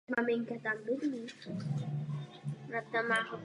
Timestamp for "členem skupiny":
0.59-1.27